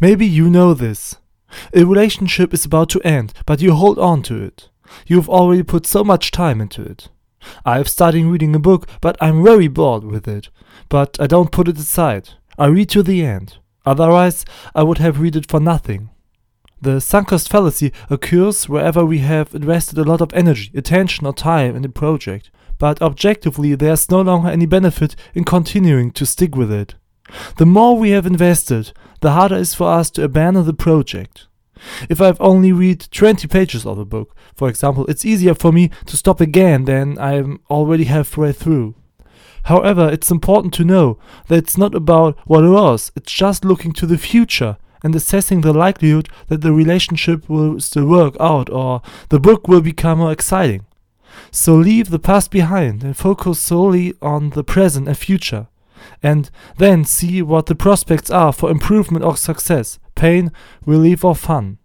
Maybe 0.00 0.26
you 0.26 0.48
know 0.48 0.74
this. 0.74 1.16
A 1.74 1.84
relationship 1.84 2.54
is 2.54 2.64
about 2.64 2.88
to 2.90 3.02
end, 3.02 3.32
but 3.46 3.60
you 3.60 3.74
hold 3.74 3.98
on 3.98 4.22
to 4.24 4.42
it. 4.42 4.68
You've 5.06 5.28
already 5.28 5.62
put 5.62 5.86
so 5.86 6.04
much 6.04 6.30
time 6.30 6.60
into 6.60 6.82
it. 6.82 7.08
I've 7.64 7.88
started 7.88 8.24
reading 8.24 8.54
a 8.54 8.60
book, 8.60 8.88
but 9.00 9.16
I'm 9.20 9.42
very 9.42 9.68
bored 9.68 10.04
with 10.04 10.28
it. 10.28 10.50
But 10.88 11.16
I 11.20 11.26
don't 11.26 11.52
put 11.52 11.68
it 11.68 11.78
aside. 11.78 12.30
I 12.58 12.66
read 12.66 12.90
to 12.90 13.02
the 13.02 13.24
end. 13.24 13.58
Otherwise, 13.84 14.44
I 14.74 14.82
would 14.82 14.98
have 14.98 15.20
read 15.20 15.34
it 15.34 15.50
for 15.50 15.60
nothing. 15.60 16.10
The 16.80 17.00
sunk 17.00 17.28
cost 17.28 17.48
fallacy 17.48 17.92
occurs 18.08 18.68
wherever 18.68 19.04
we 19.04 19.18
have 19.18 19.54
invested 19.54 19.98
a 19.98 20.04
lot 20.04 20.20
of 20.20 20.32
energy, 20.32 20.70
attention, 20.74 21.26
or 21.26 21.32
time 21.32 21.74
in 21.74 21.84
a 21.84 21.88
project, 21.88 22.52
but 22.78 23.02
objectively 23.02 23.74
there's 23.74 24.10
no 24.10 24.20
longer 24.20 24.48
any 24.48 24.66
benefit 24.66 25.16
in 25.34 25.42
continuing 25.42 26.12
to 26.12 26.24
stick 26.24 26.54
with 26.54 26.70
it. 26.70 26.94
The 27.56 27.66
more 27.66 27.98
we 27.98 28.10
have 28.10 28.26
invested, 28.26 28.92
the 29.20 29.32
harder 29.32 29.56
it 29.56 29.60
is 29.60 29.74
for 29.74 29.90
us 29.90 30.10
to 30.12 30.24
abandon 30.24 30.64
the 30.64 30.74
project. 30.74 31.46
If 32.08 32.20
I've 32.20 32.40
only 32.40 32.72
read 32.72 33.06
20 33.10 33.46
pages 33.48 33.86
of 33.86 33.98
a 33.98 34.04
book, 34.04 34.34
for 34.54 34.68
example, 34.68 35.06
it's 35.06 35.24
easier 35.24 35.54
for 35.54 35.72
me 35.72 35.90
to 36.06 36.16
stop 36.16 36.40
again 36.40 36.84
than 36.84 37.18
I'm 37.18 37.60
already 37.70 38.04
halfway 38.04 38.52
through. 38.52 38.94
However, 39.64 40.08
it's 40.08 40.30
important 40.30 40.72
to 40.74 40.84
know 40.84 41.18
that 41.48 41.58
it's 41.58 41.76
not 41.76 41.94
about 41.94 42.38
what 42.46 42.64
it 42.64 42.68
was, 42.68 43.12
it's 43.14 43.32
just 43.32 43.64
looking 43.64 43.92
to 43.92 44.06
the 44.06 44.18
future 44.18 44.76
and 45.04 45.14
assessing 45.14 45.60
the 45.60 45.72
likelihood 45.72 46.28
that 46.48 46.62
the 46.62 46.72
relationship 46.72 47.48
will 47.48 47.78
still 47.78 48.06
work 48.06 48.36
out 48.40 48.68
or 48.70 49.02
the 49.28 49.38
book 49.38 49.68
will 49.68 49.80
become 49.80 50.18
more 50.18 50.32
exciting. 50.32 50.84
So 51.50 51.74
leave 51.74 52.10
the 52.10 52.18
past 52.18 52.50
behind 52.50 53.04
and 53.04 53.16
focus 53.16 53.60
solely 53.60 54.14
on 54.20 54.50
the 54.50 54.64
present 54.64 55.06
and 55.06 55.16
future 55.16 55.68
and 56.22 56.50
then 56.76 57.04
see 57.04 57.42
what 57.42 57.66
the 57.66 57.74
prospects 57.74 58.30
are 58.30 58.52
for 58.52 58.70
improvement 58.70 59.24
or 59.24 59.36
success, 59.36 59.98
pain, 60.14 60.52
relief, 60.84 61.24
or 61.24 61.34
fun. 61.34 61.78